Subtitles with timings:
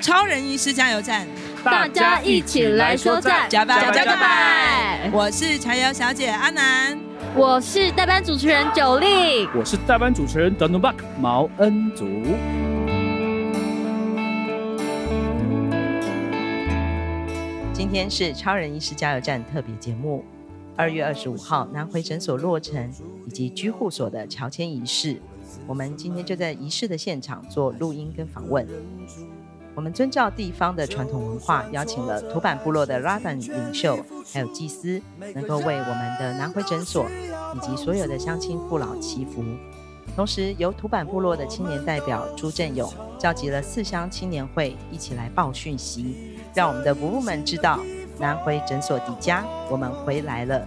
[0.00, 1.26] 超人医师加油站，
[1.62, 5.10] 大家一起来说赞，加拜加加拜！
[5.12, 6.98] 我是柴油小姐阿南，
[7.36, 12.06] 我是代班主持人九力，我是代班主持人 Donubak 毛恩祖。
[17.74, 20.24] 今天是超人医师加油站特别节目，
[20.76, 22.90] 二月二十五号南回诊所落成
[23.26, 25.20] 以及居护所的乔迁仪式，
[25.66, 28.66] 我们今天就在仪式的现场做录音跟访问。
[29.74, 33.98] 我们遵照地方的传统文化，邀请了土坂部落的拉丹领袖，
[34.32, 35.00] 还有祭司，
[35.34, 37.06] 能够为我们的南回诊所
[37.54, 39.44] 以及所有的乡亲父老祈福。
[40.16, 47.78] 同时，由土坂部落的青年代表朱振勇召集了四乡青年会，一起来报讯息，让我们的伯伯们知道
[48.18, 50.66] 南回诊所底家，我们回来了。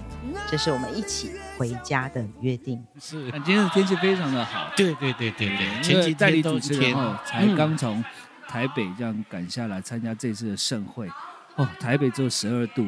[0.50, 2.84] 这是我们一起回家的约定。
[3.00, 4.72] 是，今天的天气非常的好。
[4.78, 8.04] 对对对对对，前几代理主持人才刚从。
[8.54, 11.10] 台北这样赶下来参加这次的盛会，
[11.56, 12.86] 哦，台北只有十二度，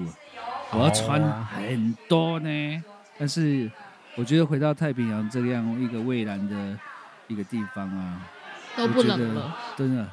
[0.69, 2.83] 我要穿很多呢。
[3.17, 3.67] 但是
[4.13, 6.77] 我觉得回到太平洋这样一个蔚蓝的
[7.27, 8.21] 一个地方啊，
[8.77, 9.57] 都不冷了。
[9.75, 10.07] 真的，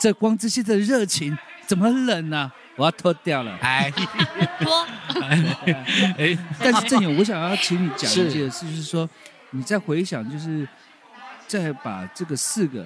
[0.00, 2.54] 这光这些的热情怎么冷呢、啊？
[2.74, 3.56] 我要脱掉了。
[3.62, 3.88] 哎，
[4.58, 4.84] 脱。
[6.18, 9.08] 哎，但是郑勇，我想要请你讲一件事，就是说
[9.50, 10.66] 你在回想，就是
[11.46, 12.84] 再把这个四个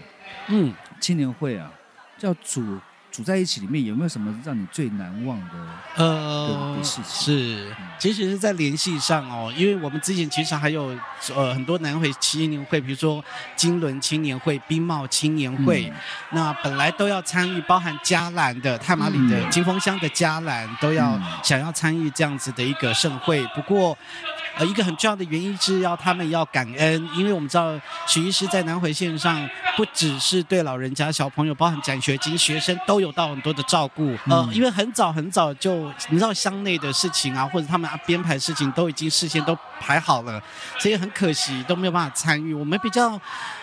[0.49, 1.73] 嗯青年会啊。
[2.23, 2.79] 叫主。
[3.13, 5.55] 组在一起，里面有没有什么让你最难忘的
[5.97, 7.37] 呃的事情？
[7.37, 10.99] 是，其实是在联系上哦，因为我们之前其实还有
[11.35, 13.23] 呃很多南回青年会，比如说
[13.55, 15.95] 金轮青年会、冰帽青年会，嗯、
[16.31, 23.97] 那本来都要参与，包含嘉兰的太马里的金峰乡的嘉兰、嗯、都要想要参与这样子的一个盛会，不过。
[24.55, 27.73] 呃，一个很重要的原因是要他们要感恩，因为我们知道
[28.07, 29.49] 许医师在南回线上
[29.79, 34.17] 不只是对老人家、小朋友，包含奖学金、学生都有到很多的照顾。
[34.29, 40.43] 呃，因为很早很早就你知道乡内的事情啊，或者他们编排事情都已经事先都排好了，
[40.79, 42.55] 所以很可惜都没有办法参与。
[42.55, 43.21] 我们比较。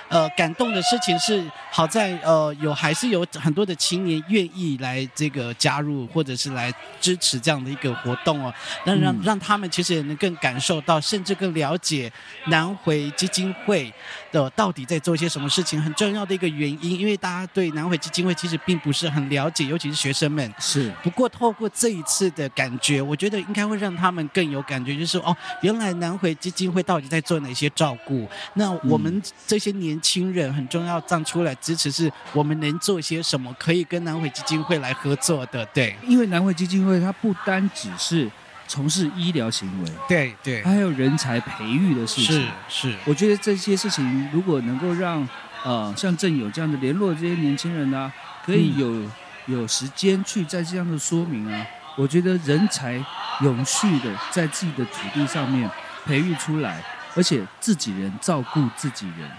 [0.10, 8.52] 呃，感动的事情是，好在呃有还是有很多的青年愿意来这个加入，或者是来支持这样的一个活动哦，
[8.84, 12.12] 让让让他们其实也能更感受到，甚至更了解
[12.48, 13.94] 南回基金会
[14.32, 15.80] 的到底在做些什么事情。
[15.80, 20.52] 很重要的一个原因，因为大家对南回基金会其实并不是很了解，尤其是学生们。
[20.58, 20.92] 是。
[21.04, 28.28] 不过透过这一次的感觉，我觉得应该会让他们更有感觉，就是哦，原来南回基金会到底在做哪些照顾？
[28.56, 29.99] 那我们这些年。
[30.02, 35.66] 亲人很重要，站出来支持，是我们能做些什么，可以跟南汇基金会来合作的。
[35.68, 38.30] 对，因为南汇基金会它不单只是
[38.68, 42.36] 从事医疗行为，对对，它还有人才培育的事情。
[42.36, 42.48] 是
[42.92, 45.28] 是，我觉得这些事情如果能够让
[45.64, 48.14] 呃像郑友这样的联络这些年轻人呢、啊，
[48.46, 49.12] 可以有、嗯、
[49.48, 51.66] 有时间去在这样的说明啊，
[51.98, 53.04] 我觉得人才
[53.42, 55.70] 永续的在自己的土地上面
[56.06, 56.84] 培育出来，
[57.16, 59.30] 而且自己人照顾自己人。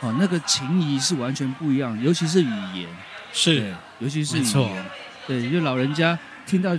[0.00, 2.88] 哦，那个情谊是完全不一样，尤其是语言，
[3.32, 4.84] 是，尤其是语言，
[5.26, 6.16] 对，就老人家
[6.46, 6.70] 听到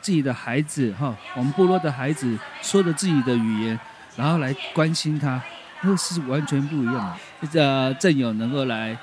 [0.00, 3.78] 自己的孩子哈、哦，我们部落的孩子说的自己的语言，
[4.16, 5.40] 然后来关心他，
[5.82, 7.60] 那个是完全不一样的。
[7.60, 8.96] 呃，正友能够来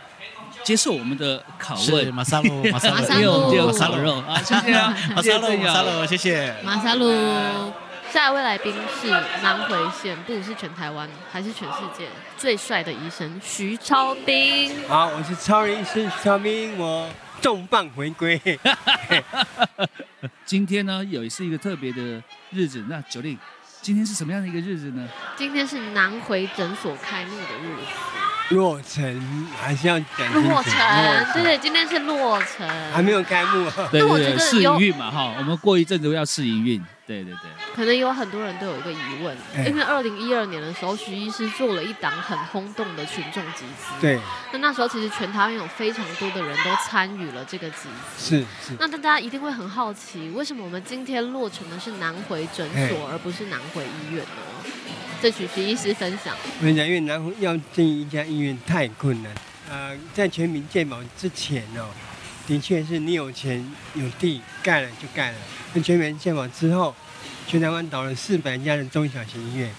[0.64, 7.81] 接受我们的拷问，马萨鲁，马萨鲁，因为我们就有烤肉啊，谢谢啊，马萨鲁，马萨鲁，谢谢，马萨鲁。
[8.12, 9.10] 下一位来宾是
[9.42, 14.76] 南回县，不是全台湾，还是全世界最帅的医生徐超斌。
[14.86, 17.10] 好，我是超人医生徐超斌，我
[17.40, 18.40] 重磅回归。
[20.46, 22.84] 今天呢，有是一个特别的日子。
[22.90, 23.38] 那九令，
[23.82, 25.08] 今天是什么样的一个日子呢？
[25.38, 27.82] 今天是南回诊所开幕的日子。
[28.50, 30.74] 落成还是要等落成，
[31.34, 33.72] 对对，今天是落成，还没有开幕。
[33.90, 36.84] 对对对，试营运嘛哈，我们过一阵子要试营运。
[37.12, 39.38] 对对对，可能有很多人都有一个疑问，
[39.68, 43.92] 因为二零一二年的时候，徐医师做了一档很轰动的群众集资。
[44.00, 44.18] 对，
[44.54, 48.38] 那那时候其实全台湾有非常多的人都参与了这个集资。
[48.38, 48.78] 是是。
[48.80, 54.72] 那大家一定会很好奇，为什么我们今天落成的是南回诊所，而不是南回医院呢？
[55.22, 56.36] 这许徐医师分享。
[56.60, 59.32] 我跟你讲，因为南回要建一家医院太困难。
[59.70, 61.90] 呃，在全民健保之前哦，
[62.48, 63.64] 的确是你有钱
[63.94, 65.38] 有地盖了就盖了。
[65.74, 66.94] 那全民健保之后，
[67.48, 69.70] 全台湾倒了四百家的中小型医院。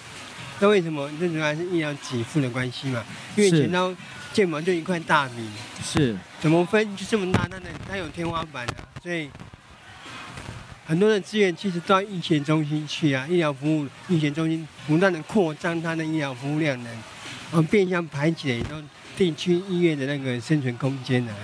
[0.60, 1.10] 那为什么？
[1.18, 3.04] 最主要是医疗给付的关系嘛。
[3.36, 3.94] 因为全都
[4.32, 5.50] 健保就一块大米，
[5.84, 8.76] 是怎么分就这么大，那那它有天花板啊。
[9.02, 9.28] 所以
[10.86, 16.98] 很多的资源其实到医学中心去啊，医疗服务医学中心不断的扩张它的医疗服务量能，
[17.50, 18.82] 而变相排挤了都
[19.16, 21.34] 地区医院的那个生存空间来。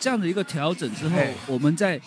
[0.00, 2.00] 这样的一个调整之后，我们在。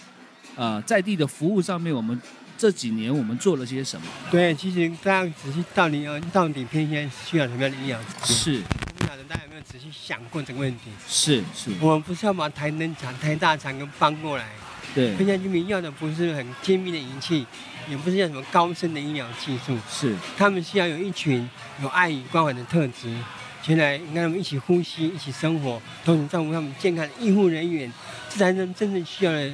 [0.57, 2.19] 呃，在地的服务上面，我们
[2.57, 4.07] 这几年我们做了些什么？
[4.31, 7.99] 对，其实大家仔细到底要到底偏乡需要什么样的医疗？
[8.25, 8.63] 是，
[8.97, 10.89] 不晓得大家有没有仔细想过这个问题？
[11.07, 14.47] 是是，我们不是要把台能厂、台大厂跟搬过来。
[14.95, 17.45] 对，偏乡居民要的不是很精密的仪器，
[17.87, 19.77] 也不是要什么高深的医疗技术。
[19.87, 21.47] 是，他们需要有一群
[21.83, 23.15] 有爱与关怀的特质，
[23.61, 27.93] 前来跟他们一起呼吸、一起生活，同时照顾他们健康的医护人员，
[28.27, 29.53] 这才是真正需要的。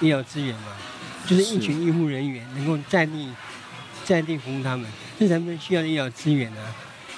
[0.00, 0.72] 医疗资源嘛，
[1.26, 3.28] 就是一群医护人员能够在地
[4.04, 4.86] 在地服务他们，
[5.18, 6.74] 这才是需要的医疗资源啊。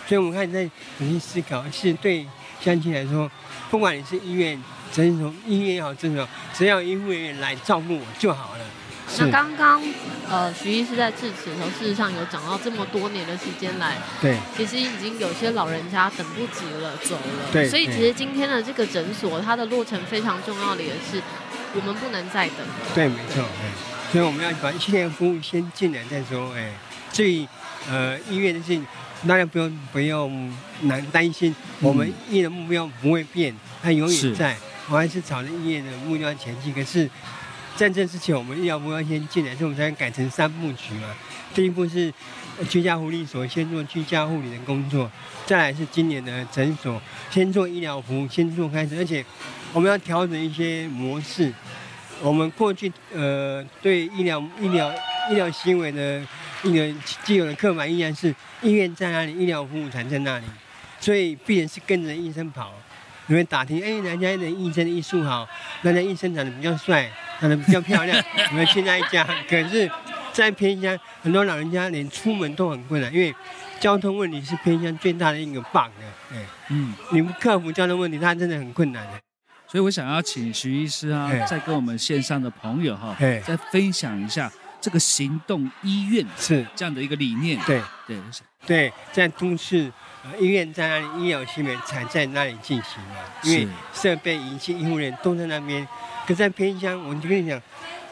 [0.06, 0.64] 所以，我们开始在
[0.98, 2.24] 仔细思考，其实对
[2.60, 3.28] 乡亲来说，
[3.70, 4.62] 不管你是医院、
[4.92, 8.64] 诊所、医院也好，诊所，只要医护人员来照顾我就好了。
[9.18, 9.82] 那刚刚
[10.28, 17.50] 呃，徐医师在致辞的时候，事实上有讲到这么多年的时间来，对，其实已经有些老人家等不及了，走了。
[17.52, 21.20] 对，所以其实今天的这个诊所，它的落成非常重要的也是。
[21.74, 22.58] 我们不能再等。
[22.94, 23.70] 对，没错，哎，
[24.12, 26.72] 所以我们要把一系列服务先进来再说，哎，
[27.12, 27.46] 至于
[27.88, 28.86] 呃医院的事情，
[29.26, 30.52] 大家不用不用
[30.82, 34.56] 难担心，我们医院的目标不会变，它永远在，
[34.88, 36.72] 我还是朝着医院的目标前进。
[36.72, 37.10] 可是
[37.74, 41.08] 在这之前，我们医疗服务要先进来，所以我们才改成三部曲嘛。
[41.54, 42.12] 第一步是
[42.64, 45.10] 居家护理所先做居家护理的工作，
[45.44, 47.00] 再来是今年的诊所，
[47.30, 49.24] 先做医疗服务，先做开始，而且。
[49.72, 51.52] 我们要调整一些模式。
[52.22, 54.90] 我们过去呃对医疗医疗
[55.30, 56.22] 医疗行为的
[56.62, 56.90] 一个
[57.24, 60.44] 既有的刻板印象是医院在哪里，医疗服务才在那里，
[60.98, 62.72] 所以病人是跟着医生跑。
[63.26, 65.46] 你会打听，哎，人家的医生医术好，
[65.82, 68.16] 人家医生长得比较帅，长得比较漂亮，
[68.50, 69.26] 你们去那一家。
[69.46, 69.90] 可是，
[70.36, 73.34] 在偏乡，很多老人家连出门都很困难，因为
[73.80, 75.90] 交通问题是偏乡最大的一个 bug。
[76.30, 79.12] 哎，嗯，你不克服交通问题，他真的很困难的。
[79.66, 87.58] 所以我想要请徐医师啊，再跟我们线上的朋友哈，再分享一下这个行动医院是这样的一个理念。
[87.66, 88.20] 对对
[88.66, 89.90] 对，在都市，
[90.22, 95.88] 呃，医院在那里，医疗行为才在那里进行嘛，因为设备仪器、医护人员都在那边。
[96.26, 97.62] 可在偏乡，我就跟你讲，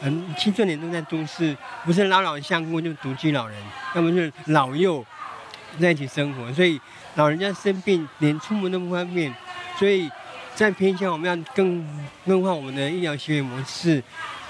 [0.01, 3.57] 嗯，青壮年都在都市，不是老老相孤，就独居老人，
[3.95, 5.05] 要么就是老幼
[5.79, 6.79] 在一起生活，所以
[7.15, 9.33] 老人家生病连出门都不方便，
[9.77, 10.09] 所以。
[10.55, 11.85] 在偏向，我们要更
[12.25, 14.01] 更换我们的医疗行为模式。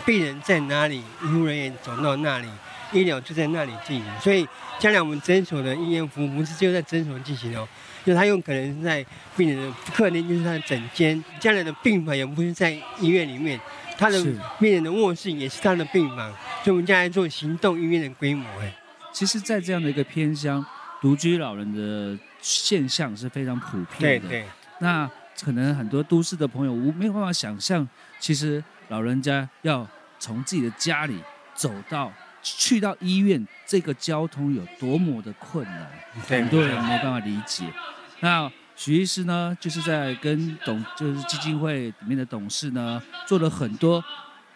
[0.06, 2.48] 病人在哪里，医护人员走到那里，
[2.92, 4.20] 医疗就在那里进行。
[4.20, 4.48] 所以，
[4.78, 7.68] 将来我们诊所的医院服务不是只有在诊所进行哦，
[8.06, 9.04] 就他有可能是在
[9.36, 11.24] 病人的客厅，就是他的诊间。
[11.40, 13.60] 将来的病房也不是在医院里面，
[13.98, 14.22] 他的
[14.60, 16.32] 病人的卧室也是他的病房。
[16.64, 18.46] 所以，我们将来做行动医院的规模。
[18.62, 18.74] 哎，
[19.12, 20.66] 其实，在这样的一个偏乡，
[21.02, 24.30] 独居老人的现象是非常普遍的。
[24.30, 24.46] 对对，
[24.80, 25.10] 那。
[25.44, 27.86] 可能很多都市的朋友无没有办法想象，
[28.22, 29.86] 其实老人家要
[30.18, 31.20] 从自己的家里
[31.54, 32.10] 走到
[32.42, 35.92] 去到医院，这个交通有多么的困难，
[36.26, 37.66] 很多人没办法理解。
[38.22, 44.04] 那徐医师呢，就是在跟董就是基金会里面的董事呢，做了很多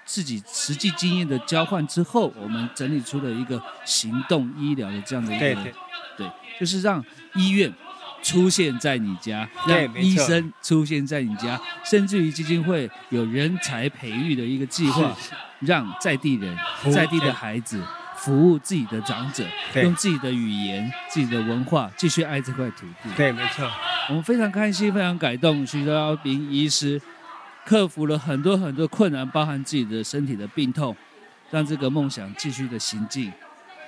[0.05, 5.73] 自己实际经验的交换之后，我们整理出了一个行动医疗的这样的一个，对，对，
[6.17, 7.03] 对，就是让
[7.35, 7.73] 医院。
[8.21, 15.15] 出现在你家，让医生出现在你家，甚至于基金会有人才培育的一个计划，
[15.61, 16.53] 让在地人、
[16.93, 17.81] 在地的孩子
[18.19, 19.43] 服务自己的长者，
[19.81, 23.09] 用自己的语言、自己的文化继续爱这块土地。
[23.15, 23.69] 对，没错。
[24.09, 25.65] 我们非常开心，非常感动。
[25.65, 27.01] 徐昭明医师
[27.65, 30.95] 克服了很多很多困难，包含自己的身体的病痛，
[31.49, 33.31] 让这个梦想继续的行进。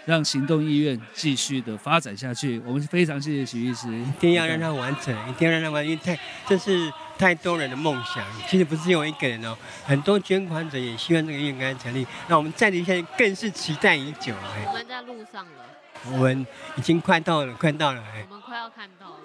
[0.06, 2.62] 让行动医院继续的发展下去。
[2.66, 8.26] 我们非常谢谢许医师，一定要让它完成，一定要让它完成，因为太这是太多人的梦想。
[8.48, 9.56] 其实不是我一个人哦，
[9.86, 12.06] 很多捐款者也希望这个医院赶快成立。
[12.28, 14.34] 那我们在地现在更是期待已久。
[14.68, 15.52] 我们在路上了，
[16.12, 18.02] 我们已经快到了，快到了。
[18.30, 19.16] 我们快要看到了。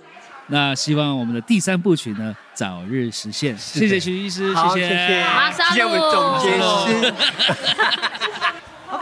[0.48, 3.58] 那希望我们的第三部曲呢，早日实现。
[3.58, 6.52] 谢谢徐医师，谢谢，谢谢我们总监
[6.86, 7.14] 师。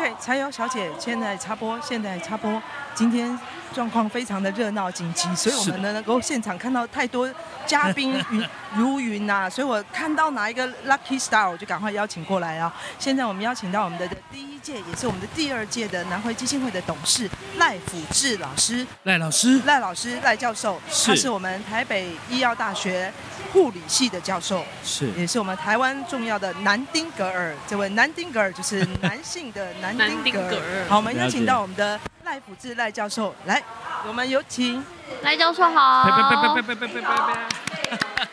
[0.04, 2.62] OK，柴油小姐，现在插播，现在插播。
[2.94, 3.38] 今天
[3.72, 7.26] 状况非常的热闹紧急，所以我们呢能够现场看到太多
[7.66, 8.46] 嘉宾云
[8.76, 12.72] 如云呐、啊，所以我看到哪一个 lucky star，我就赶快邀请过来啊。
[12.98, 18.86] 现在我们邀请到我们的第一届，也是我们的第二届的南回基金会的董事赖辅志老师。
[19.04, 23.12] 赖老师，赖老师，赖教授，他是我们台北医药大学
[23.52, 27.54] 护理系的教授，是，也是我们台湾重要的南丁格尔。
[27.66, 30.86] 这位南丁格尔就是男性的 南丁格尔。
[30.88, 33.62] 好，我们邀请到我们的赖辅志赖教授来，
[34.08, 34.84] 我们有请
[35.22, 36.08] 赖教授好。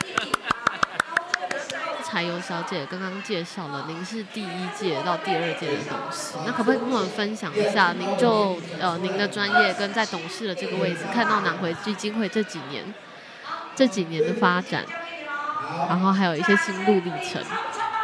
[2.11, 12.83] 柴油小姐刚刚介绍了，您是第一届到第二届的董事，那可不可以跟我们分享一下，您就呃您的专业跟在董事的这个位置，看到南回基金会这几年
[13.73, 14.83] 这几年的发展，
[15.87, 17.41] 然后还有一些心路历程。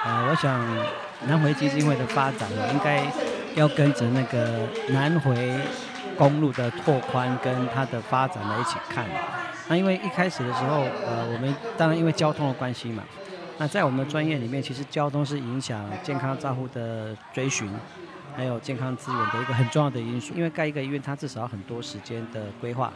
[0.05, 0.57] 呃，我想
[1.27, 3.05] 南回基金会的发展，应该
[3.55, 5.59] 要跟着那个南回
[6.17, 9.05] 公路的拓宽跟它的发展来一起看。
[9.67, 13.03] 那因为一开始的时候，呃，我们当然因为交通的关系嘛。
[13.59, 17.67] 那在我们的专业里面，其实交通是影响健康照护的追寻，
[18.35, 20.31] 还有健康资源的一个很重要的因素。
[20.35, 22.93] 因为盖一个医院，它至少要很多时间的规划。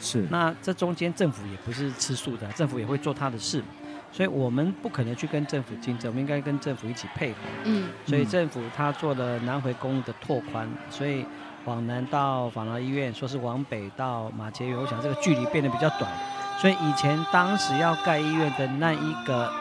[0.00, 0.26] 是。
[0.30, 3.62] 那这中间政府也不是吃素的，政府也会做他的事，
[4.10, 7.38] 所以我们不可能去跟政府竞争，我们应该跟政府一起配合。
[7.64, 7.90] 嗯。
[8.06, 11.22] 所以政府他做了南回公路的拓宽，所以
[11.66, 16.10] 往南到枋寮医院，说是往北到马偕医院，我想这个距离变得比较短。
[16.58, 19.52] 所以以前当时要盖医院的那一个。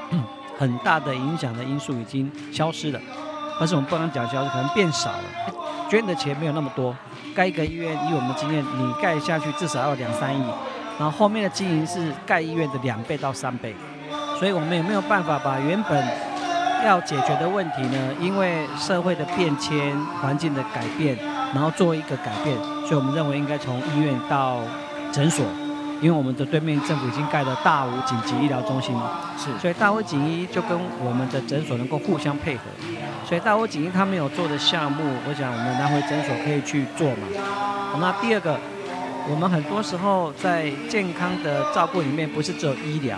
[0.57, 2.99] 很大的影响的因素已经消失了，
[3.59, 5.23] 但是我们不能讲消失，可能变少了。
[5.89, 6.93] 捐的钱没有那么多，
[7.33, 10.43] 盖一个医院，以我们的经验，你盖下去至少要两三亿，
[10.99, 13.73] 然后后面的经营是盖医院的两倍到三倍，
[14.37, 16.05] 所以我们也没有办法把原本
[16.85, 21.17] 要解决的问题呢，因为社会的变迁、环境的改变，
[21.53, 24.57] 然后做一个改变，所以我们认为应该从医院到
[25.13, 25.45] 诊所。
[25.99, 28.95] 因为我们的对面政府已经盖了大武紧急医疗中心，
[29.37, 32.61] 是，所以大武锦医就跟我们的诊所能够互相配合，
[33.25, 37.27] 所以大武锦医他们有做的项目，我想我们南回诊所可以去做嘛。
[37.91, 38.59] 好，那第二个，
[39.27, 43.17] 我们很多时候在健康的照顾里面，不是只有医疗，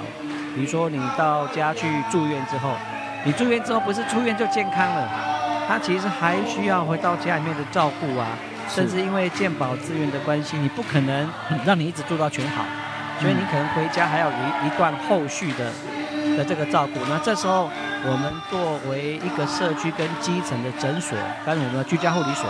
[0.56, 2.72] 比如说你到家去住院之后，
[3.26, 5.10] 你住院之后不是出院就健康了，
[5.68, 8.28] 他其实还需要回到家里面的照顾啊。
[8.70, 11.28] 甚至因为健保资源的关系，你不可能
[11.66, 12.64] 让你一直做到全好，
[13.20, 15.72] 所以你可能回家还要一一段后续的
[16.38, 17.00] 的这个照顾。
[17.10, 17.70] 那这时候，
[18.06, 22.46] 我们作为一个社区跟基层的诊所，跟我们的居家护理所，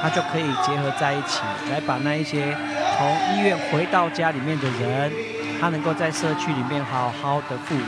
[0.00, 2.56] 它就可以结合在一起，来把那一些
[2.96, 5.12] 从医院回到家里面的人，
[5.60, 7.84] 他能够在社区里面好好的复原。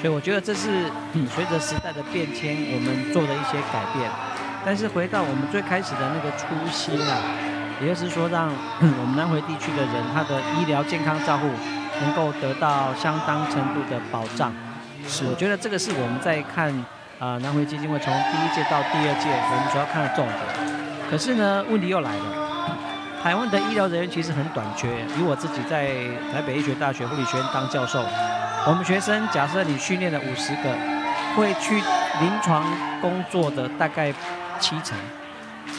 [0.00, 0.90] 所以我觉得这是
[1.34, 4.08] 随着时代的变迁，我们做的一些改变。
[4.66, 7.20] 但是回到我们最开始的那个初心啊，
[7.82, 8.48] 也就是说，让
[8.80, 11.46] 我们南回地区的人他的医疗健康照护
[12.00, 14.50] 能够得到相当程度的保障。
[15.06, 16.72] 是，我觉得这个是我们在看
[17.20, 20.40] 啊、呃、南回基金会从第一届到第二届我们主要看的重点。
[21.10, 22.24] 可是呢，问题又来了，
[23.22, 24.88] 台湾的医疗人员其实很短缺。
[25.18, 25.88] 以我自己在
[26.32, 28.02] 台北医学大学护理学院当教授，
[28.66, 30.72] 我们学生假设你训练了五十个，
[31.36, 31.74] 会去
[32.22, 32.64] 临床
[33.02, 34.10] 工作的大概。
[34.58, 34.96] 七成，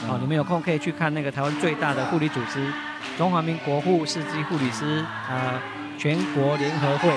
[0.08, 2.72] 哦，你们有空可以去看那个台湾最大的护理组织——
[3.18, 5.60] 中华民国护士及护理师啊
[5.98, 7.10] 全国联合会，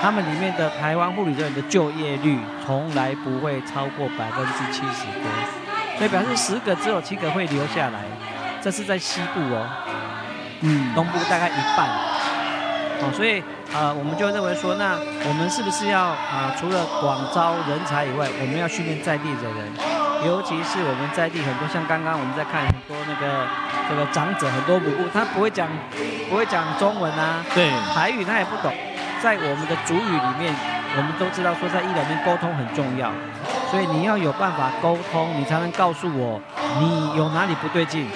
[0.00, 8.00] 他们里面的台湾护理人员的就业率从来不会超过百分之七十多，所以表示十个只有七个会留下来，
[8.60, 9.66] 这是在西部哦，
[10.60, 11.88] 嗯，东部大概一半，
[13.00, 13.40] 哦，所以
[13.74, 19.91] 啊，我们就认为说，那我们是不是要啊，除了广招人才以外，我们要训练在地的人？
[20.24, 23.46] 尤其是我们在地很多，像刚刚我们在看很多那个
[23.88, 25.66] 这个长者，很多不顾他不会讲
[26.30, 28.72] 不会讲中文啊，对，台语他也不懂，
[29.20, 30.54] 在我们的主语里面，
[30.96, 33.10] 我们都知道说在医疗里面沟通很重要，
[33.70, 36.40] 所以你要有办法沟通，你才能告诉我
[36.78, 38.06] 你有哪里不对劲，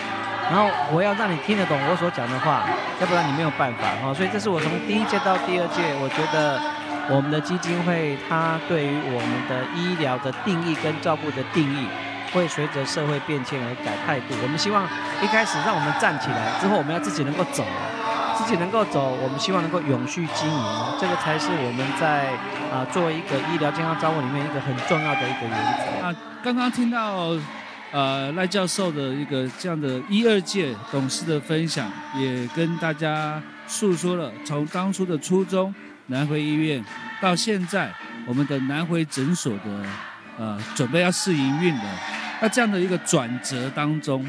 [0.50, 2.62] 然后我要让你听得懂我所讲的话，
[3.00, 4.14] 要不然你没有办法哈。
[4.14, 6.60] 所以这是我从第一届到第二届，我觉得。
[7.08, 11.86] 我们的基金会，它对于我们的医疗的定义跟照顾的定义，
[12.32, 14.34] 会随着社会变迁而改态度。
[14.42, 14.84] 我们希望
[15.22, 17.64] 一开始让我们站起来，之后我们要自己能够走，
[18.36, 22.30] 自己能够走，我们希望能够永续经营，这个才是我们在
[22.72, 26.06] 啊、作为一个医疗健康照护里面一个很重要的一个原则。
[26.06, 27.30] 啊，刚刚听到
[27.92, 35.72] 呃赖教授的一个这样的一二届董事的分享，也跟大家诉说了从当初的初衷，
[36.06, 36.84] 南回医院
[37.20, 37.92] 到现在
[38.26, 39.84] 我们的南回诊所的。
[40.38, 41.84] 呃，准备要试营运的，
[42.42, 44.22] 那这样的一个转折当中，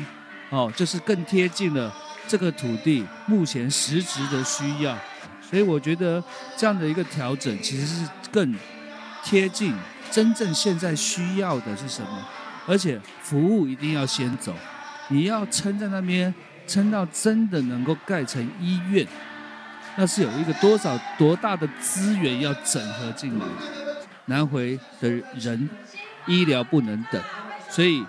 [0.50, 1.93] 哦，就是更贴近了
[2.25, 4.98] 这个土地目前实质的需要，
[5.41, 6.24] 所以我觉得
[6.55, 8.55] 这样的一个调整其实是更
[9.22, 9.75] 贴近
[10.10, 12.25] 真正现在需要的是什么，
[12.65, 14.55] 而且服务一定要先走，
[15.10, 16.34] 你要撑在那边，
[16.65, 19.05] 撑到真的能够盖成医院，
[19.98, 23.46] 那是有一个多少多大的资源要整合进来，
[24.25, 25.70] 南回的人。
[26.30, 27.24] 医疗不能等，
[27.70, 28.04] 所以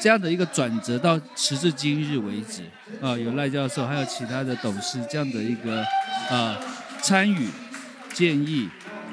[0.00, 2.62] 这样的一个转折到时至今日为止，
[2.98, 5.84] 啊，有赖教授还有其他的董事这样的一个
[6.30, 6.56] 啊
[7.02, 7.50] 参与、
[8.14, 8.70] 建议、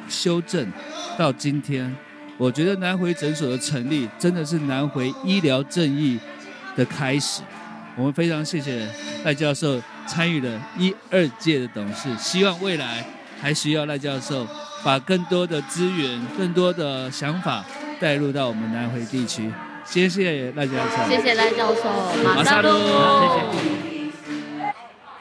[0.07, 0.71] 修正，
[1.17, 1.93] 到今天，
[2.37, 6.17] 我觉得南回诊所的成立真的是南回医疗正义
[6.77, 7.41] 的开始。
[7.97, 8.87] 我们非常谢谢
[9.25, 13.05] 赖教授参与了一二届的董事，希望未来
[13.39, 14.47] 还需要赖教授
[14.83, 17.63] 把更多的资源、更多的想法。
[18.01, 19.51] 带入到我们南回地区，
[19.83, 21.83] 谢谢赖教授，谢谢赖教授，
[22.23, 24.73] 马上路，谢谢。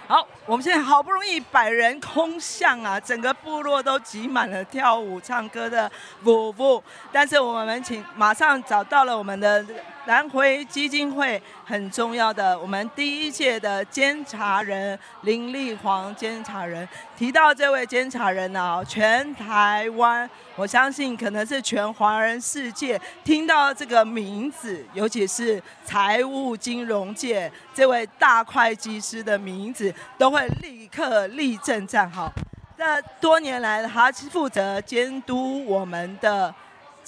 [0.07, 5.91] 好，我们现在好不容易百人空巷啊，整个部落都挤满了跳舞、唱歌的
[6.23, 6.81] 舞步，
[7.11, 9.65] 但是我们请马上找到了我们的。
[10.09, 32.33] 南回基金会很重要的，我们第一届的监察人林立煌监察人提到这位监察人呢，全台湾，我相信可能是全华人世界听到这个名字，尤其是财务金融界这位大会计师的名字，都会立刻立正站好。
[32.79, 36.55] 那多年来，他负责监督我们的。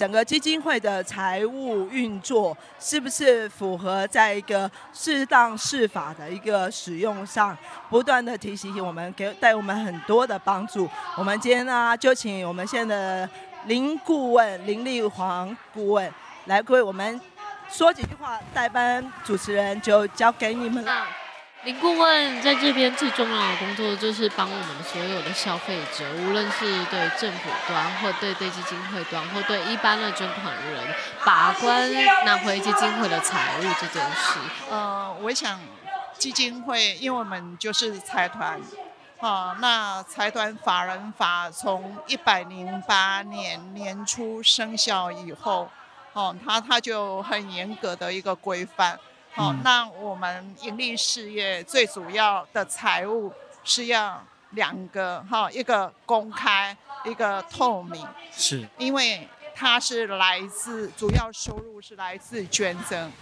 [0.01, 7.55] 整个基金会的财务运作是不是符合在一个适当适法的一个使用上，
[7.91, 10.89] 不断的提醒我们，给带我们很多的帮助。
[11.19, 13.31] 我们今天呢，就请我们现在的
[13.67, 16.11] 林顾问林立煌顾问
[16.47, 17.21] 来为我们
[17.69, 21.05] 说几句话，代班主持人就交给你们了。
[21.65, 31.93] 林顾问在这边最重要的工作就是帮我们所有的消费者，无论是对政府端，或对对基金会端，或对一般的捐款人，把关
[32.25, 34.39] 拿回基金会的财务这件事。
[34.71, 35.61] 呃，我想
[36.17, 38.59] 基金会，因为我们就是财团，
[39.21, 45.69] 啊，那财团法人法从一百零八年年初生效以后，
[46.15, 48.99] 哦，它它就很严格的一个规范。
[49.33, 58.05] 好，那我们盈利事业最主要的财务是要两个哈，一个公开，一个透明。
[58.33, 63.13] 是，因为它是来自主要收入是来自捐赠。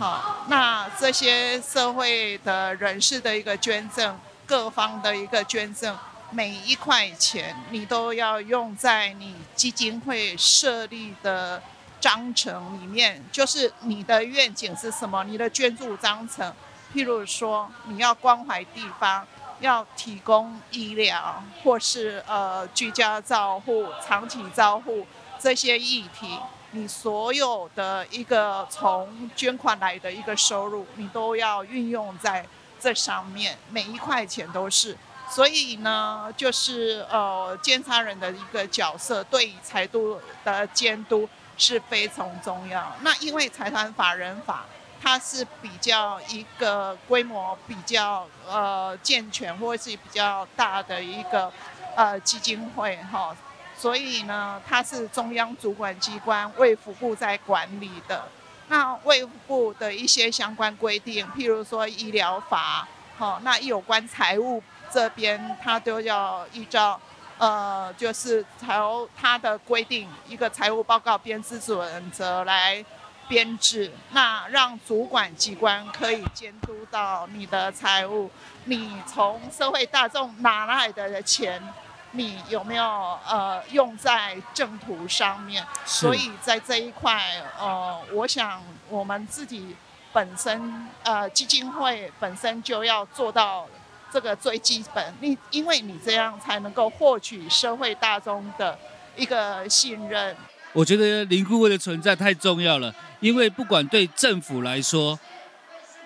[0.00, 5.94] 好，那这些社会的人士的一个捐赠，各方的一个捐赠，
[6.30, 11.62] 每一块钱你都要用在你基金会设立的。
[12.00, 15.24] 章程里面就是你的愿景是什么？
[15.24, 16.52] 你的捐助章程，
[16.94, 19.26] 譬如说你要关怀地方，
[19.60, 25.06] 要提供医疗，或是呃居家照护、长期照护
[25.40, 26.38] 这些议题，
[26.70, 32.46] 你所有的一个从捐款来的一个收入，你都要运用在
[32.78, 34.96] 这上面，每一块钱都是。
[35.30, 41.28] 所以呢，就是呃监察人的一个角色，对财度的监督。
[41.58, 42.90] 是非常重要。
[43.02, 44.64] 那因为财团法人法，
[45.02, 51.52] 它是比较一个规模比较呃健全或是比较大的一个
[51.96, 53.36] 呃基金会哈，
[53.76, 58.24] 所以呢，它是中央主管机关卫福部在管理的。
[58.68, 67.00] 那卫福部的一些相关规定，譬如说医疗法，好，那有关财务这边，它都要依照。
[67.38, 72.84] 呃，就是由他的规定，一个财务报告编制准则来
[73.28, 78.28] 编制，那让主管机关可以监督到你的财务，
[78.64, 81.62] 你从社会大众拿来的钱，
[82.10, 82.84] 你有没有
[83.28, 85.64] 呃用在正途上面？
[85.84, 89.76] 所以在这一块，呃，我想我们自己
[90.12, 93.64] 本身呃基金会本身就要做到。
[94.12, 98.78] 这个最基本，你因为你这样才能够获取社会大众的
[99.16, 100.34] 一个信任。
[100.72, 105.18] 我觉得林顾问的存在太重要了，因为不管对政府来说，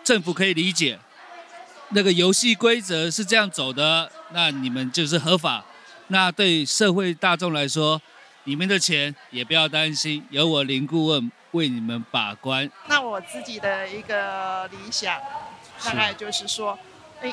[0.03, 0.99] 政府可以理解
[1.91, 5.65] 那个游戏规则是这样走的，那你们就是合法。
[6.09, 8.01] 那对社会大众来说，
[8.45, 12.71] 你们的钱也不要担心，有我林顾问为你们把关。
[12.87, 15.21] 那我自己的一个理想，
[15.85, 16.79] 大概就是说。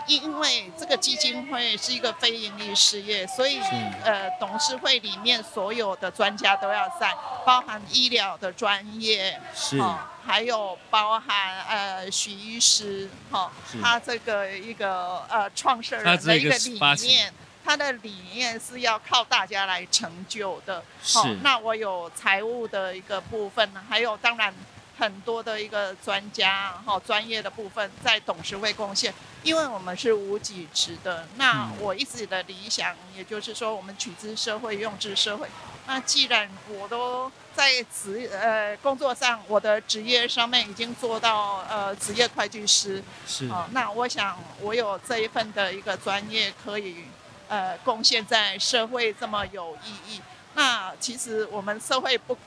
[0.07, 3.59] 因为这个基金会是一个非营利事业，所以
[4.03, 7.13] 呃，董事会里面所有的专家都要在，
[7.45, 17.33] 包含医疗的专业，是，哦、还有包含呃许医师，哈、哦，他这个一个呃创设人的一个理念，
[17.65, 20.83] 他的理念是要靠大家来成就的。
[21.01, 24.53] 好、哦，那我有财务的一个部分，还有当然。
[24.99, 31.25] 很多的一个专家哈，专业的部分在董事会贡献，因为我们是无给职的。
[31.37, 35.47] 那我一直的理想，也就是说，我们取之社会，用之社会。
[35.87, 47.05] 那既然我都在职呃工作上，我的职业上面已经做到呃职业会计师，是啊，那我想我有这一份的一个专业，可以
[47.47, 50.21] 呃贡献在社会这么有意义。
[50.55, 52.37] 那其实我们社会不。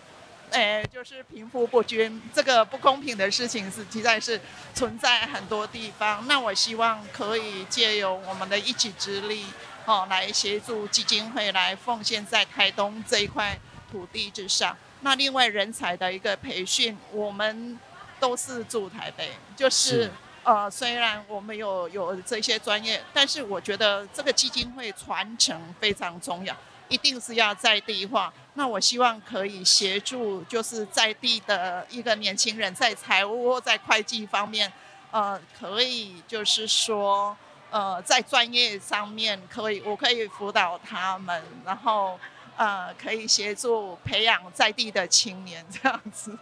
[0.52, 4.40] 哎，就是贫富不均，这个不公平的事情是实在是
[4.74, 6.26] 存在很多地方。
[6.26, 9.46] 那我希望可以借由我们的一己之力，
[9.86, 13.58] 哦，来协助基金会来奉献在台东这一块
[13.90, 14.76] 土地之上。
[15.00, 17.78] 那另外人才的一个培训，我们
[18.20, 20.10] 都是住台北，就是，是
[20.44, 26.54] 呃，虽然我们有有这些专业，但是我觉得这个基金会传承非常重要。
[26.92, 34.70] 一定是要在地化，那我希望可以协助，就是在地的一个年轻人，在财务或在会计方面，
[35.10, 37.34] 呃，可以就是说，
[37.70, 42.20] 呃，在专业上面可以，我可以辅导他们，然后
[42.58, 46.38] 呃，可以协助培养在地的青年这样子。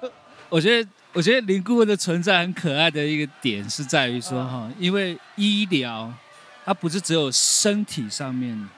[0.48, 6.12] 我觉得，我觉得林顾问的存在很可爱的一个点是在于说哈，因为医疗
[6.64, 8.68] 它不是只有身体上面。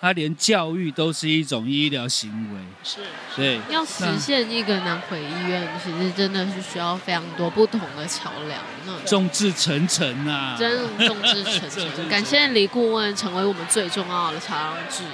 [0.00, 3.00] 他连教育都是一种医疗行为，是，
[3.36, 3.60] 对。
[3.68, 8.58] 要实现一个南回医院，其实真的是需要非常多不同的桥梁。
[8.86, 12.08] 那众志成城啊，真 众志成城。
[12.08, 15.08] 感谢李顾问成为我们最重要的桥梁之一。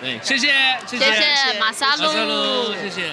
[0.00, 0.52] 对，谢谢，
[0.86, 3.10] 谢谢，谢谢马沙路，谢谢。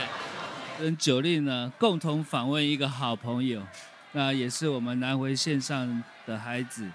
[0.78, 3.64] 跟九令呢共同访问一个好朋友，
[4.12, 6.88] 那也是我们南回线上的孩子，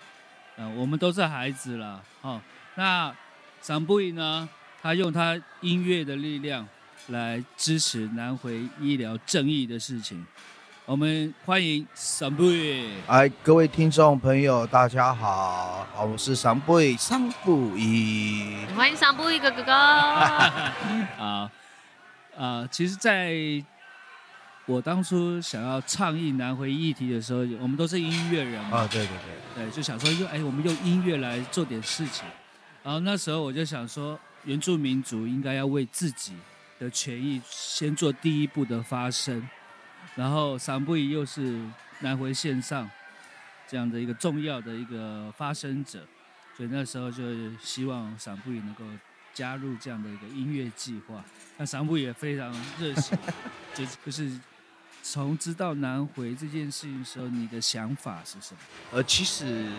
[0.57, 2.41] 呃，我们都是孩子了，哦，
[2.77, 3.13] 那。
[3.67, 4.47] 桑布伊呢？
[4.83, 6.69] 他用他音乐的力量
[7.07, 10.23] 来支持南回医疗正义的事情。
[10.85, 12.87] 我们欢迎桑布伊。
[13.07, 18.55] 哎，各位听众朋友，大家好，好，我是桑布伊，桑布伊。
[18.77, 19.73] 欢迎桑布伊哥哥哥。
[21.17, 21.51] 好，
[22.37, 23.35] 呃，其实在
[24.67, 28.81] 我当初想要倡议南回议题的时候，我们都是音乐人嘛。
[28.81, 29.17] 啊，对对
[29.55, 32.27] 对，对，就想说用哎，我们用音乐来做点事情。
[32.85, 36.35] 然后那时候我就想说，原住民族应该要为自己
[36.79, 39.49] 的权益先做第一步的发声。
[40.15, 41.59] 然后桑布伊又是
[42.01, 42.89] 南回线上
[43.67, 46.07] 这样的一个重要的一个发声者，
[46.55, 47.23] 所以那时候就
[47.57, 48.85] 希望桑布伊能够
[49.33, 51.25] 加入这样的一个音乐计划。
[51.57, 53.17] 那桑布也非常热心，
[53.73, 54.31] 就就是
[55.03, 58.61] 从知道南回这件事情的时候，你的想法是什么？
[58.93, 59.73] 呃，其实。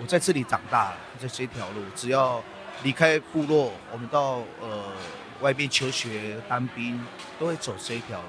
[0.00, 2.42] 我在这里长大了，在这条路，只要
[2.82, 4.84] 离开部落，我们到呃
[5.40, 7.00] 外面求学、当兵，
[7.38, 8.26] 都会走这一条路。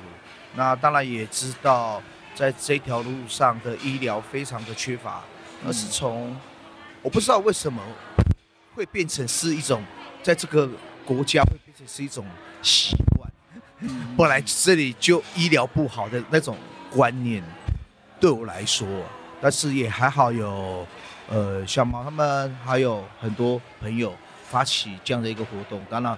[0.55, 2.01] 那当然也知道，
[2.33, 5.21] 在这条路上的医疗非常的缺乏，
[5.63, 6.35] 而是从
[7.03, 7.79] 我不知道为什么
[8.73, 9.83] 会变成是一种，
[10.23, 10.67] 在这个
[11.05, 12.25] 国家会变成是一种
[12.63, 13.31] 习惯。
[14.17, 16.57] 本来这里就医疗不好的那种
[16.89, 17.43] 观念，
[18.19, 18.87] 对我来说，
[19.39, 20.87] 但是也还好有。
[21.29, 24.15] 呃，小毛他们还有很多朋友
[24.49, 26.17] 发起这样的一个活动，当然，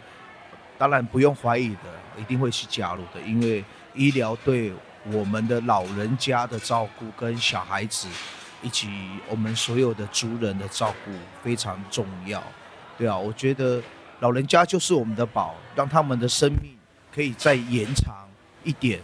[0.78, 4.72] 当然不用怀疑的，一定会去加入的，因为医疗对
[5.12, 8.08] 我们的老人家的照顾跟小孩子，
[8.62, 8.88] 以及
[9.30, 11.12] 我们所有的族人的照顾
[11.44, 12.42] 非常重要。
[12.98, 13.82] 对啊，我觉得
[14.22, 16.78] 老人家就是我们的宝，让他们的生命
[17.14, 18.30] 可以再延长
[18.64, 19.02] 一点，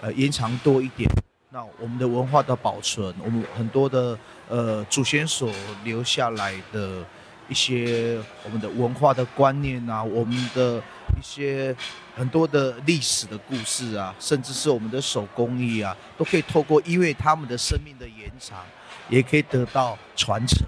[0.00, 1.08] 呃，延长多一点。
[1.50, 5.52] 那我们的文化的保存，我们很多的呃祖先所
[5.84, 7.04] 留下来的
[7.48, 10.78] 一些我们的文化的观念啊，我们的
[11.18, 11.74] 一些
[12.16, 18.58] 很多的历史的故事啊，甚至是我们的手工艺啊，都可以透过因为他们的生命的延长，
[19.08, 20.66] 也可以得到传承。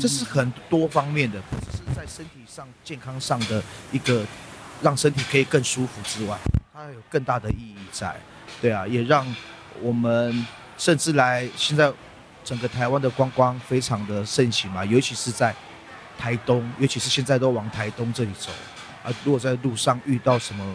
[0.00, 4.24] 这是很多方面的，不只是在身体上健康上的一个
[4.82, 6.36] 让身体可以更舒服之外，
[6.74, 8.16] 它有更大的意义在。
[8.60, 9.24] 对啊，也让
[9.80, 10.44] 我们
[10.76, 11.92] 甚至来现在
[12.46, 15.52] 整个台湾的观光非常的盛行嘛，尤其是在
[16.16, 18.52] 台东，尤其是现在都往台东这里走
[19.02, 19.12] 啊。
[19.24, 20.74] 如果在路上遇到什么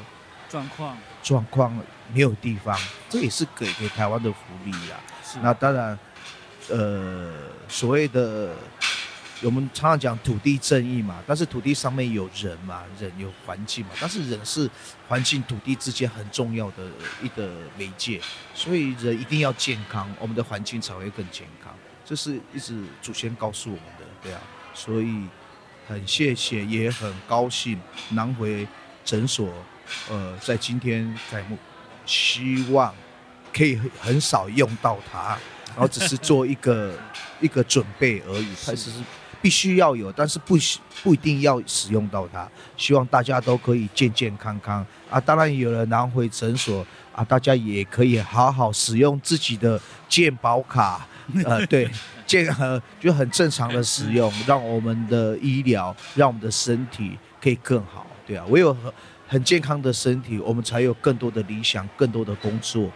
[0.50, 1.74] 状况，状况
[2.14, 2.78] 没有地方，
[3.10, 5.00] 这也是给给台湾的福利啊。
[5.42, 5.98] 那当然，
[6.70, 7.32] 呃，
[7.70, 8.54] 所谓的。
[9.44, 14.70] 我们常常讲土地正义嘛，但是土地上面有人嘛，人有环境嘛，但是人是
[15.08, 16.84] 环境、土地之间很重要的
[17.24, 18.22] 一个媒介，
[18.54, 21.74] 所以人一定要健康，我们的环境才会更健康。
[22.06, 24.40] 这是一直祖先告诉我们的，对啊，
[24.76, 25.26] 所以
[25.88, 28.68] 很谢谢，也很高兴南回
[29.04, 29.52] 诊所，
[30.08, 31.58] 呃，在今天开幕，
[32.06, 32.94] 希望
[33.52, 35.38] 可以很少用到它，
[35.70, 36.96] 然后只是做一个
[37.42, 39.00] 一个准备而已，它只是。
[39.42, 40.56] 必须要有，但是不
[41.04, 42.48] 不一定要使用到它。
[42.78, 45.20] 希望大家都可以健健康康啊！
[45.20, 51.08] 当然有了南回诊所啊，大家也可以好好使用自己的健保卡，
[51.46, 51.90] 呃，对，
[52.26, 58.06] 健呃就很正常的使用，让我们的医疗，让我们的身体可以更好。
[58.28, 58.94] 对啊，唯有很
[59.28, 62.90] 很健康的身体，我们才有更多的理想，更多的工作，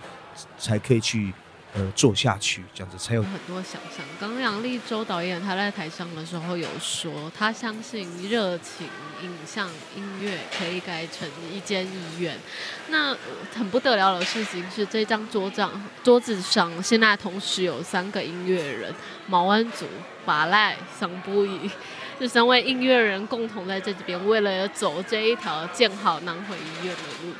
[0.57, 1.33] 才可以去。
[1.77, 4.05] 呃，做下去这样子才有很多想象。
[4.17, 8.87] 刚刚杨力州导演他在台上的时候有说，他相信热情、
[9.21, 12.39] 影像、音乐可以改成一间医院。
[12.87, 13.13] 那
[13.53, 15.69] 很不得了的事情是，这张桌上
[16.01, 18.95] 桌子上现在同时有三个音乐人：
[19.27, 19.85] 毛安祖、
[20.25, 21.69] 法赖、桑布伊，
[22.17, 27.33] 这三位音乐人共同在这边，为了走这一条建好南回医院的路。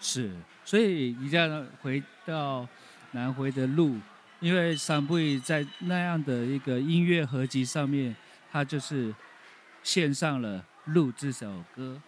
[0.00, 0.30] 是，
[0.64, 2.66] 所以你这样回到。
[3.12, 3.98] 南回的路，
[4.40, 8.14] 因为桑布伊在那样的一个音乐合集上面，
[8.50, 9.14] 他就是
[9.82, 12.00] 献上了《路》这首歌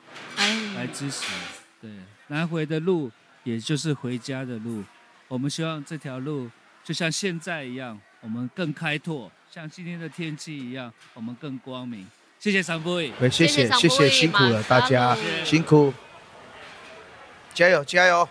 [0.74, 1.32] 来支持。
[1.80, 1.90] 对，
[2.28, 3.10] 南回的路，
[3.42, 4.82] 也就是回家的路。
[5.28, 6.50] 我们希望这条路
[6.82, 12.06] 就像现在一样，我们更开拓；像今天的天气一样，我们更光明。
[12.38, 15.92] 谢谢桑布伊，谢谢谢谢辛苦了大家，辛苦，
[17.52, 18.26] 加油加油。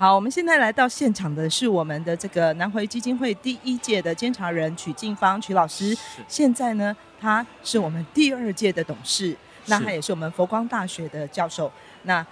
[0.00, 5.92] 好，我们现在来到现场的是我们的这个南回基金会第一届的监察人曲静芳曲老师。
[6.28, 11.68] 现在呢，他是我们第二届的董事，那他也是我们佛光大学的教授。
[12.04, 12.24] 那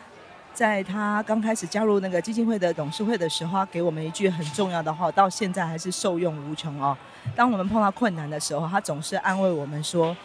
[0.55, 6.97] 在他刚开始加入那个基金会的董事会的时候，他给我们一句很重要的话，到现在还是受用无穷哦。
[7.35, 10.17] 当我们碰到困难的时候，他总是安慰我们说：“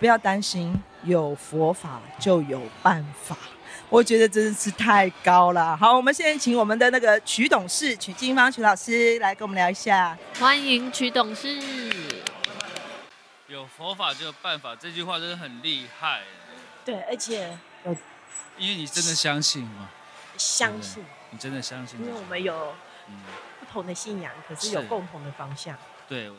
[0.00, 3.36] 不要担心，有佛法就有办法。”
[3.90, 5.74] 我觉得真的是太高了。
[5.74, 10.16] 好，我们现在请我们的那个曲董事曲金芳曲老师来跟我们聊一下。
[10.38, 11.58] 欢迎曲董事。
[13.46, 16.20] 有佛法就有办法，这句话真的很厉害。
[16.84, 17.96] 对，而且有，
[18.58, 19.88] 因为你真的相信吗？
[20.36, 21.02] 相信。
[21.30, 21.98] 你真的相信？
[21.98, 22.74] 因为我们有
[23.60, 25.74] 不同的信仰，可是有共同的方向。
[26.06, 26.30] 对，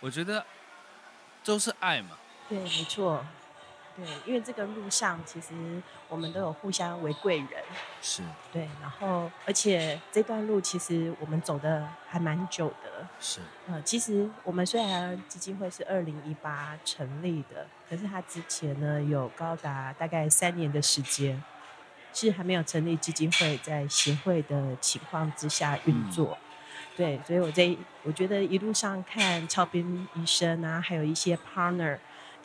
[0.00, 0.42] 我觉得
[1.44, 2.16] 都是爱嘛。
[2.48, 3.22] 对，没错。
[4.00, 7.48] 对，因为这个路上其实我们都有互相为贵人，
[8.00, 8.22] 是。
[8.52, 21.42] 对，然后而且这段路其实我们走的还蛮久的，是，呃，其实我们虽然基金会是二零一八成立的，可是它之前呢有高达大概三年的时间，
[22.14, 31.98] 是还没有成立基金会，在协会的情况之下运作，嗯、对，所以我在我觉得一路上看超斌医生啊，还有一些 partner。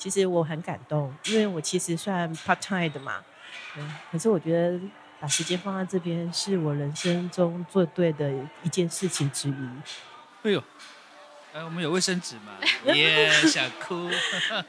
[0.04, 3.24] 其实我很感动，因为我其实算 part time 的嘛，
[3.78, 4.78] 嗯，可是我觉得
[5.18, 8.30] 把时间放在这边是我人生中做对的
[8.63, 9.70] 一件事情之一。
[10.42, 10.62] 哎呦，
[11.54, 12.52] 哎，我们有卫生纸吗？
[12.94, 14.12] 耶、yeah，想哭，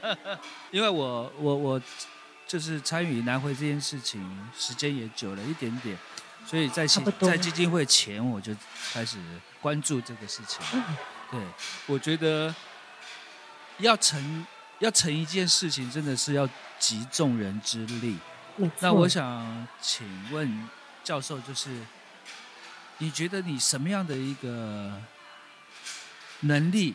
[0.71, 1.83] 因为我我我
[2.47, 5.99] 就是参与南回这件事情时间也久了一点点，
[6.47, 8.55] 所以在在基金会前我就
[8.93, 9.19] 开始
[9.61, 10.61] 关注这个事情。
[10.75, 10.97] 嗯、
[11.33, 11.41] 对，
[11.87, 12.55] 我觉得
[13.79, 14.47] 要成。
[14.81, 18.19] 要成一件事情，真的是要集众人之力。
[18.81, 20.69] 那我想请问
[21.03, 21.71] 教授，就是
[22.99, 25.01] 你觉得你什么样的一个
[26.41, 26.95] 能力，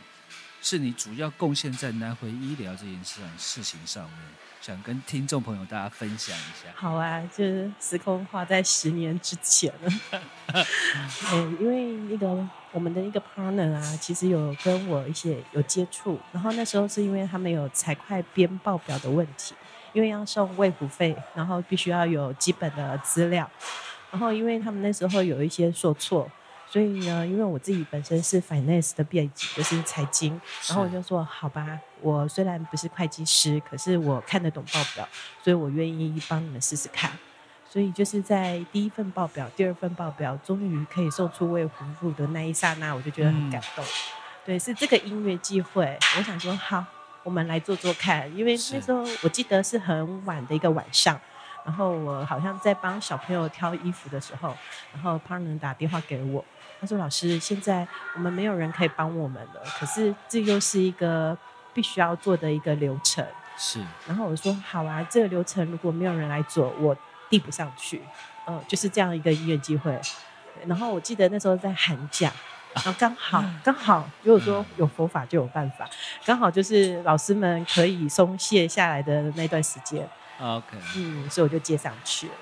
[0.62, 4.14] 是你主要贡献在南回医疗这件事上事情上面？
[4.62, 6.70] 想跟听众朋友大家分享一下。
[6.76, 9.92] 好啊，就是时空画在十年之前了。
[11.32, 19.56] 嗯， 因为那个我们的一个 partner 啊，其实有跟我一些有接触，然后那时候是因为他们有财会编报表的问题，
[19.94, 23.50] 因为要送卫福费，然后必须要有基本的资料，
[24.12, 26.30] 然后因为他们那时候有一些说错，
[26.70, 35.08] 所以呢，因为我自己本身是 finance 的背景，就是财经，然后我就说好吧，我虽然不是会计师，可是我看得懂报表，
[35.44, 37.12] 所以我愿意帮你们试试看。
[37.68, 43.86] 所以就是在第一份报表、第二份报表终于可以送出未回复的那一刹那，我就觉得很感动。
[43.86, 43.88] 嗯、
[44.46, 46.84] 对，是这个音乐机会，我想说好，
[47.24, 48.28] 我们来做做看。
[48.36, 51.20] 因为那时候我记得是很晚的一个晚上，
[51.64, 54.56] 然后我好像在帮小朋友挑衣服的时候，
[54.92, 56.44] 然后 partner 打电话给我，
[56.80, 61.38] 他说：“老师，现在我们没有人可以帮我们了，可是这又是一个
[61.74, 63.26] 必须要做的一个流程。”
[63.58, 63.80] 是。
[64.08, 66.96] 然后我说：“好啊，这个流程如果没有人来做，我。”
[67.30, 68.02] 递不上去，
[68.48, 69.96] 嗯、呃，就是这样一个音乐机会。
[70.66, 72.34] 然后我记得那时候在寒假，
[72.74, 75.88] 然后刚好刚好，如果说有佛法就有办法，
[76.26, 80.10] 刚好就是老师们可以松懈下来的那段时间。
[80.42, 82.34] OK，嗯，所以我就接上去了。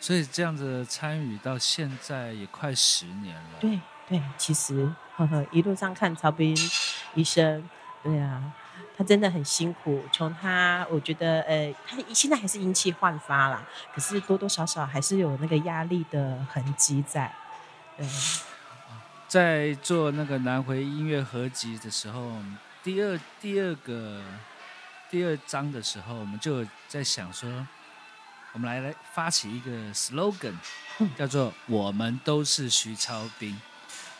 [0.00, 3.58] 所以这样子参与到现在也快十年了。
[3.60, 6.56] 对对，其实呵呵， 一路上看曹斌
[7.14, 7.68] 医生，
[8.02, 8.52] 对啊。
[8.96, 17.32] 他真的很辛苦，从他我觉得，呃，他现在还是阴气焕发啦，可是多多少少还是有那个压力的痕迹在。
[17.96, 18.06] 对，
[19.28, 22.32] 在做那个南回音乐合集的时候，
[22.82, 24.20] 第二第二个
[25.08, 27.48] 第二章的时候，我们就在想说，
[28.52, 30.54] 我们来来发起一个 slogan，
[31.16, 33.60] 叫做“我们都是徐超斌”。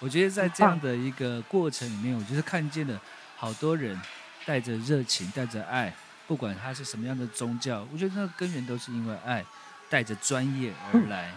[0.01, 3.01] 我觉得在这样的一个过程里面，我就是看见了
[3.37, 4.01] 好多人。
[4.47, 5.95] 带着热情，带着爱，
[6.27, 9.45] 不管他是什么样的宗教，我觉得那个根源都是因为爱，
[9.91, 11.31] 带着专业而来，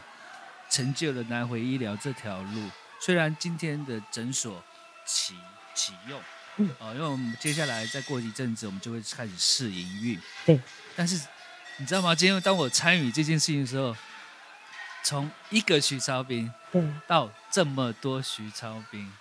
[0.70, 2.70] 成就了南回医疗这条路。
[3.02, 4.64] 虽然今天的诊所
[5.06, 5.36] 启
[5.76, 6.22] 启用，
[6.56, 10.18] 嗯，哦，因为我们接下来再过一阵子，我们就会开始试营运。
[10.46, 10.58] 对，
[10.96, 11.20] 但是
[11.78, 12.14] 你知道吗？
[12.14, 13.96] 今天当我参与这件事情的时候，
[15.04, 19.12] 从一个徐超斌，对，到这么多徐超斌。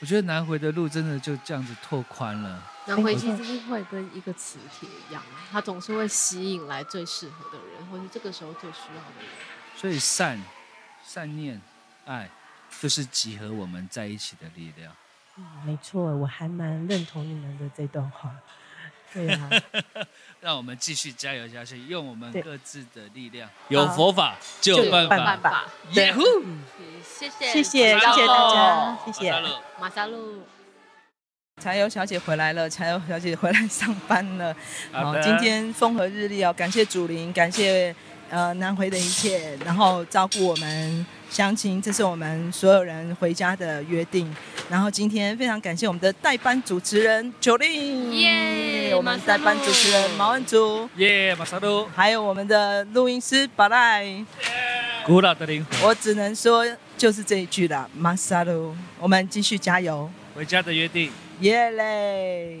[0.00, 2.62] 我觉得南回的路真的就这样子拓宽了。
[2.86, 9.30] 南回其实会跟一个磁铁一样，它总是会吸引来最适合的人，或是这个时候最需要的人。
[9.74, 10.38] 所以善、
[11.02, 11.58] 善念、
[12.04, 12.28] 爱，
[12.78, 14.94] 就是集合我们在一起的力量。
[15.36, 18.30] 嗯，没错，我还蛮认同你们的这段话。
[19.16, 19.50] 对啊，
[20.42, 23.48] 让我们继续加油下去，用我们各自的力量。
[23.68, 25.16] 有佛法就有办法。
[25.16, 25.64] 办法。
[25.94, 26.12] 对，
[27.02, 29.34] 谢谢，谢谢，谢谢大家，谢谢。
[29.80, 30.42] 马萨路，
[31.62, 34.54] 柴油小姐回来了，柴油小姐回来上班了。
[34.92, 37.94] 好，今天风和日丽哦，感谢主灵，感谢
[38.30, 41.06] 呃南回的一切，然后照顾我们。
[41.28, 44.32] 乡亲，这是我们所有人回家的约定。
[44.70, 54.24] 然后今天非常感谢我们的代班主持人 Jolin，耶，我们代班主持人毛恩竹，耶，马萨路，还有我们的录音师巴赖，耶，
[55.04, 55.82] 古老的灵魂。
[55.82, 56.64] 我只能说
[56.96, 61.10] 就是这一句了，马萨路，我们继续加油，回家的约定，
[61.40, 62.60] 耶嘞。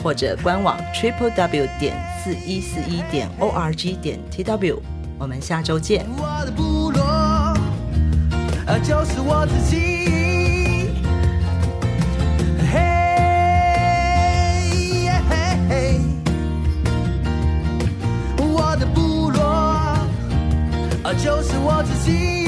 [0.00, 4.80] 或者官网 triple w 点四一四一点 o r g 点 t w，
[5.18, 6.06] 我们下周见。
[6.16, 7.02] 我的部落，
[8.66, 9.76] 呃，就是我自己。
[12.72, 12.78] 嘿，
[15.02, 16.00] 耶嘿。
[18.38, 19.96] 我的部落，
[21.04, 22.41] 呃，就是我自己。